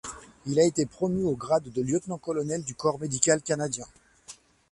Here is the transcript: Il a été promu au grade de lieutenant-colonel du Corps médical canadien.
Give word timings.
Il 0.47 0.59
a 0.59 0.63
été 0.65 0.87
promu 0.87 1.23
au 1.25 1.35
grade 1.35 1.71
de 1.71 1.79
lieutenant-colonel 1.83 2.63
du 2.63 2.73
Corps 2.73 2.97
médical 2.99 3.39
canadien. 3.43 3.85